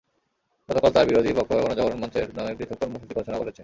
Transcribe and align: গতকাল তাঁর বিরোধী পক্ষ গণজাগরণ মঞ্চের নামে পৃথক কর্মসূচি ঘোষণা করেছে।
গতকাল 0.69 0.91
তাঁর 0.93 1.07
বিরোধী 1.09 1.31
পক্ষ 1.37 1.51
গণজাগরণ 1.57 1.97
মঞ্চের 2.01 2.27
নামে 2.37 2.51
পৃথক 2.59 2.77
কর্মসূচি 2.81 3.13
ঘোষণা 3.17 3.37
করেছে। 3.39 3.59